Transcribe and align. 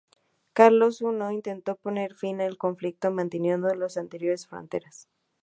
Carlos 0.53 0.99
I 1.03 1.05
intentó 1.31 1.75
poner 1.75 2.15
fin 2.15 2.41
al 2.41 2.57
conflicto 2.57 3.11
manteniendo 3.11 3.71
las 3.75 3.97
anteriores 3.97 4.47
fronteras. 4.47 5.07